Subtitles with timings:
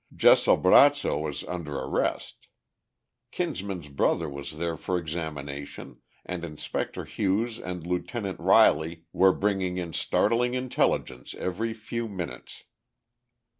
[0.15, 2.47] Jess Albrazzo was under arrest.
[3.29, 9.93] Kinsman's brother was there for examination, and Inspector Hughes and Lieutenant Riley were bringing in
[9.93, 12.63] startling intelligence every few minutes.